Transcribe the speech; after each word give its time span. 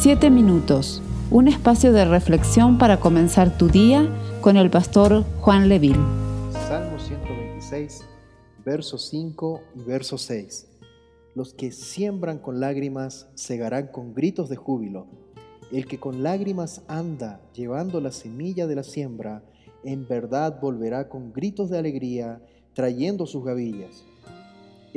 Siete 0.00 0.30
minutos, 0.30 1.02
un 1.28 1.48
espacio 1.48 1.92
de 1.92 2.04
reflexión 2.04 2.78
para 2.78 3.00
comenzar 3.00 3.58
tu 3.58 3.66
día 3.66 4.08
con 4.40 4.56
el 4.56 4.70
pastor 4.70 5.24
Juan 5.40 5.68
Leville. 5.68 5.98
Salmo 6.68 7.00
126, 7.00 8.04
versos 8.64 9.08
5 9.08 9.60
y 9.74 9.80
verso 9.82 10.16
6. 10.16 10.68
Los 11.34 11.52
que 11.52 11.72
siembran 11.72 12.38
con 12.38 12.60
lágrimas 12.60 13.26
segarán 13.34 13.88
con 13.88 14.14
gritos 14.14 14.48
de 14.48 14.54
júbilo. 14.54 15.08
El 15.72 15.88
que 15.88 15.98
con 15.98 16.22
lágrimas 16.22 16.82
anda 16.86 17.40
llevando 17.52 18.00
la 18.00 18.12
semilla 18.12 18.68
de 18.68 18.76
la 18.76 18.84
siembra, 18.84 19.42
en 19.82 20.06
verdad 20.06 20.60
volverá 20.60 21.08
con 21.08 21.32
gritos 21.32 21.70
de 21.70 21.78
alegría, 21.78 22.40
trayendo 22.72 23.26
sus 23.26 23.44
gavillas. 23.44 24.04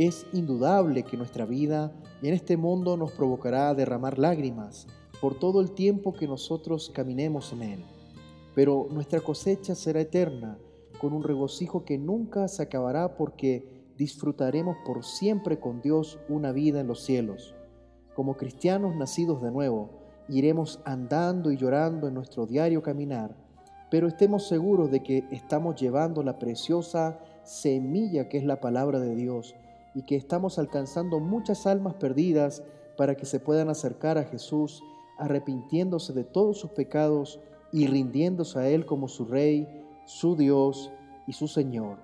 Es 0.02 0.25
indudable 0.33 1.04
que 1.04 1.15
nuestra 1.15 1.45
vida 1.45 1.91
en 2.23 2.34
este 2.34 2.57
mundo 2.57 2.98
nos 2.98 3.12
provocará 3.12 3.76
derramar 3.76 4.17
lágrimas 4.17 4.88
por 5.21 5.38
todo 5.38 5.62
el 5.62 5.73
tiempo 5.73 6.12
que 6.12 6.27
nosotros 6.27 6.91
caminemos 6.91 7.53
en 7.53 7.62
él. 7.62 7.85
Pero 8.55 8.88
nuestra 8.90 9.20
cosecha 9.20 9.76
será 9.76 10.02
eterna, 10.02 10.57
con 10.99 11.13
un 11.13 11.21
regocijo 11.21 11.85
que 11.85 11.99
nunca 11.99 12.48
se 12.48 12.63
acabará 12.63 13.16
porque 13.16 13.63
disfrutaremos 13.95 14.76
por 14.88 15.05
siempre 15.05 15.59
con 15.59 15.84
Dios 15.84 16.18
una 16.27 16.52
vida 16.52 16.79
en 16.79 16.88
los 16.88 17.04
cielos. 17.04 17.54
Como 18.15 18.38
cristianos 18.38 18.95
nacidos 18.95 19.43
de 19.43 19.52
nuevo, 19.52 19.91
iremos 20.27 20.79
andando 20.84 21.52
y 21.52 21.57
llorando 21.57 22.07
en 22.07 22.15
nuestro 22.15 22.48
diario 22.48 22.81
caminar, 22.81 23.35
pero 23.91 24.07
estemos 24.07 24.48
seguros 24.48 24.90
de 24.90 25.04
que 25.04 25.26
estamos 25.29 25.79
llevando 25.79 26.23
la 26.23 26.40
preciosa 26.40 27.20
semilla 27.43 28.29
que 28.29 28.40
es 28.40 28.43
la 28.43 28.59
palabra 28.59 28.99
de 28.99 29.13
Dios 29.13 29.54
y 29.94 30.04
que 30.04 30.16
estamos 30.16 30.59
alcanzando 30.59 31.20
muchas 31.20 31.68
almas 31.68 31.95
perdidas 31.95 32.63
para 32.98 33.16
que 33.16 33.26
se 33.26 33.40
puedan 33.40 33.70
acercar 33.70 34.18
a 34.18 34.23
Jesús 34.23 34.84
arrepintiéndose 35.18 36.13
de 36.13 36.24
todos 36.24 36.60
sus 36.60 36.71
pecados 36.71 37.40
y 37.71 37.88
rindiéndose 37.88 38.60
a 38.60 38.68
Él 38.68 38.85
como 38.85 39.07
su 39.07 39.26
Rey, 39.26 39.68
su 40.05 40.35
Dios 40.35 40.91
y 41.27 41.34
su 41.34 41.48
Señor. 41.48 41.99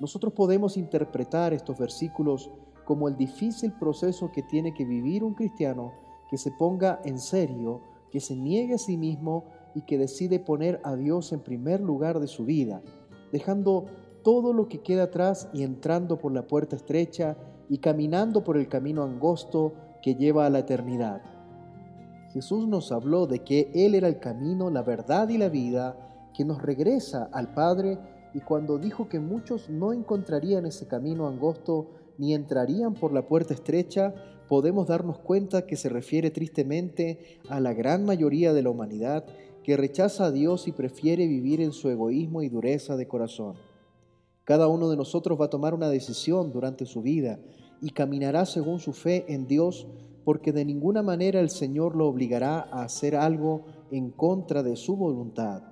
Nosotros 0.00 0.32
podemos 0.32 0.76
interpretar 0.76 1.52
estos 1.52 1.78
versículos 1.78 2.50
como 2.84 3.08
el 3.08 3.16
difícil 3.16 3.72
proceso 3.72 4.32
que 4.32 4.42
tiene 4.42 4.74
que 4.74 4.84
vivir 4.84 5.22
un 5.22 5.34
cristiano 5.34 5.92
que 6.28 6.38
se 6.38 6.50
ponga 6.50 7.00
en 7.04 7.18
serio, 7.18 7.82
que 8.10 8.18
se 8.18 8.34
niegue 8.34 8.74
a 8.74 8.78
sí 8.78 8.96
mismo 8.96 9.44
y 9.74 9.82
que 9.82 9.98
decide 9.98 10.40
poner 10.40 10.80
a 10.82 10.96
Dios 10.96 11.32
en 11.32 11.40
primer 11.40 11.80
lugar 11.80 12.20
de 12.20 12.26
su 12.26 12.44
vida, 12.44 12.82
dejando 13.30 13.86
todo 14.22 14.52
lo 14.52 14.68
que 14.68 14.80
queda 14.80 15.04
atrás 15.04 15.48
y 15.52 15.62
entrando 15.62 16.18
por 16.18 16.32
la 16.32 16.46
puerta 16.46 16.76
estrecha 16.76 17.36
y 17.68 17.78
caminando 17.78 18.44
por 18.44 18.56
el 18.56 18.68
camino 18.68 19.02
angosto 19.02 19.72
que 20.02 20.14
lleva 20.14 20.46
a 20.46 20.50
la 20.50 20.60
eternidad. 20.60 21.22
Jesús 22.32 22.66
nos 22.66 22.92
habló 22.92 23.26
de 23.26 23.40
que 23.40 23.70
Él 23.74 23.94
era 23.94 24.08
el 24.08 24.18
camino, 24.18 24.70
la 24.70 24.82
verdad 24.82 25.28
y 25.28 25.38
la 25.38 25.48
vida 25.48 26.30
que 26.34 26.44
nos 26.44 26.62
regresa 26.62 27.28
al 27.32 27.52
Padre 27.52 27.98
y 28.34 28.40
cuando 28.40 28.78
dijo 28.78 29.08
que 29.08 29.20
muchos 29.20 29.68
no 29.68 29.92
encontrarían 29.92 30.64
ese 30.64 30.86
camino 30.86 31.28
angosto 31.28 31.90
ni 32.16 32.34
entrarían 32.34 32.94
por 32.94 33.12
la 33.12 33.26
puerta 33.26 33.52
estrecha, 33.52 34.14
podemos 34.48 34.86
darnos 34.86 35.18
cuenta 35.18 35.66
que 35.66 35.76
se 35.76 35.88
refiere 35.88 36.30
tristemente 36.30 37.40
a 37.48 37.60
la 37.60 37.74
gran 37.74 38.04
mayoría 38.04 38.52
de 38.52 38.62
la 38.62 38.70
humanidad 38.70 39.24
que 39.62 39.76
rechaza 39.76 40.26
a 40.26 40.32
Dios 40.32 40.66
y 40.68 40.72
prefiere 40.72 41.26
vivir 41.26 41.60
en 41.60 41.72
su 41.72 41.88
egoísmo 41.88 42.42
y 42.42 42.48
dureza 42.48 42.96
de 42.96 43.06
corazón. 43.06 43.71
Cada 44.44 44.66
uno 44.66 44.90
de 44.90 44.96
nosotros 44.96 45.40
va 45.40 45.44
a 45.44 45.50
tomar 45.50 45.72
una 45.72 45.88
decisión 45.88 46.50
durante 46.50 46.84
su 46.84 47.00
vida 47.00 47.38
y 47.80 47.90
caminará 47.90 48.44
según 48.44 48.80
su 48.80 48.92
fe 48.92 49.24
en 49.28 49.46
Dios, 49.46 49.86
porque 50.24 50.52
de 50.52 50.64
ninguna 50.64 51.02
manera 51.02 51.38
el 51.38 51.50
Señor 51.50 51.94
lo 51.94 52.08
obligará 52.08 52.60
a 52.72 52.82
hacer 52.82 53.14
algo 53.14 53.66
en 53.92 54.10
contra 54.10 54.64
de 54.64 54.74
su 54.74 54.96
voluntad. 54.96 55.62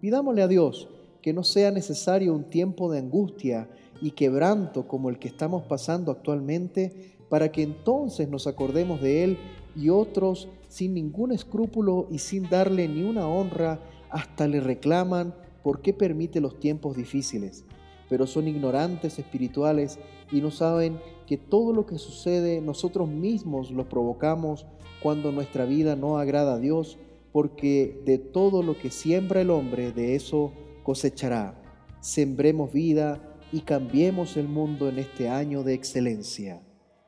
Pidámosle 0.00 0.42
a 0.42 0.48
Dios 0.48 0.88
que 1.22 1.32
no 1.32 1.44
sea 1.44 1.70
necesario 1.70 2.34
un 2.34 2.50
tiempo 2.50 2.90
de 2.90 2.98
angustia 2.98 3.70
y 4.00 4.12
quebranto 4.12 4.88
como 4.88 5.10
el 5.10 5.18
que 5.20 5.28
estamos 5.28 5.62
pasando 5.64 6.10
actualmente, 6.10 7.16
para 7.28 7.52
que 7.52 7.62
entonces 7.62 8.28
nos 8.28 8.46
acordemos 8.46 9.00
de 9.00 9.22
Él 9.22 9.38
y 9.76 9.90
otros 9.90 10.48
sin 10.68 10.94
ningún 10.94 11.30
escrúpulo 11.30 12.08
y 12.10 12.18
sin 12.18 12.48
darle 12.48 12.88
ni 12.88 13.02
una 13.02 13.28
honra, 13.28 13.80
hasta 14.10 14.48
le 14.48 14.60
reclaman 14.60 15.34
por 15.62 15.82
qué 15.82 15.92
permite 15.92 16.40
los 16.40 16.58
tiempos 16.58 16.96
difíciles 16.96 17.64
pero 18.08 18.26
son 18.26 18.48
ignorantes 18.48 19.18
espirituales 19.18 19.98
y 20.32 20.40
no 20.40 20.50
saben 20.50 20.98
que 21.26 21.36
todo 21.36 21.72
lo 21.72 21.86
que 21.86 21.98
sucede 21.98 22.60
nosotros 22.60 23.08
mismos 23.08 23.70
lo 23.70 23.88
provocamos 23.88 24.66
cuando 25.02 25.32
nuestra 25.32 25.64
vida 25.64 25.96
no 25.96 26.18
agrada 26.18 26.54
a 26.54 26.58
Dios, 26.58 26.98
porque 27.32 28.00
de 28.04 28.18
todo 28.18 28.62
lo 28.62 28.76
que 28.78 28.90
siembra 28.90 29.40
el 29.40 29.50
hombre, 29.50 29.92
de 29.92 30.14
eso 30.14 30.52
cosechará. 30.82 31.54
Sembremos 32.00 32.72
vida 32.72 33.20
y 33.52 33.60
cambiemos 33.60 34.36
el 34.36 34.48
mundo 34.48 34.88
en 34.88 34.98
este 34.98 35.28
año 35.28 35.62
de 35.62 35.74
excelencia. 35.74 36.62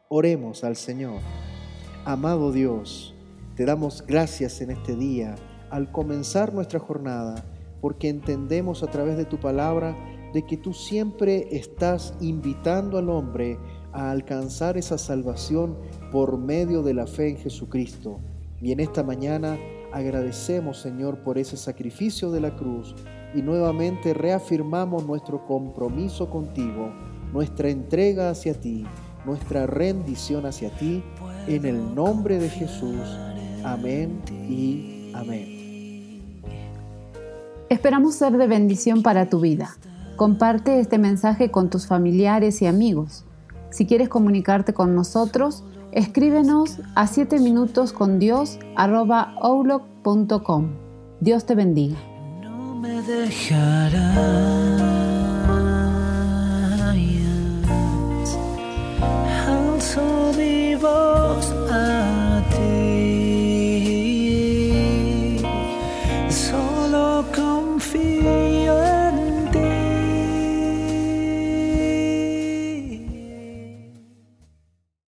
Oremos 0.09 0.65
al 0.65 0.77
Señor. 0.77 1.21
Amado 2.05 2.53
Dios, 2.53 3.15
te 3.57 3.65
damos 3.65 4.05
gracias 4.07 4.61
en 4.61 4.71
este 4.71 4.97
día 4.97 5.37
al 5.71 5.93
comenzar 5.93 6.53
nuestra 6.53 6.81
jornada, 6.81 7.45
porque 7.81 8.09
entendemos 8.09 8.83
a 8.83 8.89
través 8.89 9.17
de 9.17 9.25
tu 9.25 9.39
palabra 9.39 9.97
de 10.33 10.43
que 10.47 10.57
tú 10.57 10.73
siempre 10.73 11.49
estás 11.51 12.15
invitando 12.21 12.99
al 12.99 13.09
hombre 13.09 13.59
a 13.93 14.11
alcanzar 14.11 14.77
esa 14.77 14.99
salvación 14.99 15.77
por 16.13 16.39
medio 16.39 16.83
de 16.83 16.95
la 16.95 17.07
fe 17.07 17.31
en 17.31 17.37
Jesucristo. 17.37 18.21
Y 18.61 18.73
en 18.73 18.81
esta 18.81 19.03
mañana 19.03 19.59
agradecemos, 19.93 20.81
Señor, 20.81 21.23
por 21.23 21.39
ese 21.39 21.57
sacrificio 21.57 22.31
de 22.31 22.41
la 22.41 22.55
cruz 22.57 22.95
y 23.35 23.43
nuevamente 23.43 24.15
reafirmamos 24.15 25.07
nuestro 25.07 25.47
compromiso 25.47 26.31
contigo, 26.31 26.93
nuestra 27.33 27.69
entrega 27.69 28.31
hacia 28.31 28.55
ti, 28.55 28.85
nuestra 29.25 29.67
rendición 29.67 30.47
hacia 30.47 30.71
ti, 30.71 31.03
en 31.47 31.65
el 31.65 31.95
nombre 31.95 32.39
de 32.39 32.49
Jesús. 32.49 33.01
Amén 33.65 34.21
y 34.49 35.13
amén. 35.15 35.61
Esperamos 37.69 38.17
ser 38.17 38.37
de 38.37 38.47
bendición 38.47 39.03
para 39.03 39.29
tu 39.29 39.41
vida. 39.41 39.77
Comparte 40.21 40.81
este 40.81 40.99
mensaje 40.99 41.51
con 41.51 41.71
tus 41.71 41.87
familiares 41.87 42.61
y 42.61 42.67
amigos. 42.67 43.25
Si 43.71 43.87
quieres 43.87 44.11
comunicarte 44.11 44.75
con 44.75 44.95
nosotros, 44.95 45.65
escríbenos 45.93 46.77
a 46.95 47.07
7 47.07 47.39
minutos 47.39 47.95
con 47.95 48.19
Dios 48.19 48.59
Dios 51.21 51.47
te 51.47 51.55
bendiga. 51.55 51.97
No 52.43 52.75
me 52.75 53.01
dejarás, 53.01 54.03
alzo 59.49 60.35
solo. 66.29 67.11